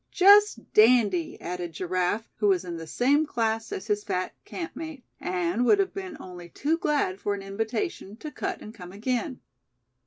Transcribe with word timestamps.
"Just 0.09 0.73
dandy!" 0.73 1.39
added 1.39 1.73
Giraffe, 1.73 2.27
who 2.37 2.47
was 2.47 2.65
in 2.65 2.75
the 2.77 2.87
same 2.87 3.23
class 3.27 3.71
as 3.71 3.85
his 3.85 4.03
fat 4.03 4.33
campmate, 4.45 5.03
and 5.19 5.63
would 5.63 5.77
have 5.77 5.93
been 5.93 6.17
only 6.19 6.49
too 6.49 6.79
glad 6.79 7.19
for 7.21 7.35
an 7.35 7.43
invitation 7.43 8.15
to 8.17 8.31
"cut, 8.31 8.61
and 8.63 8.73
come 8.73 8.91
again." 8.91 9.41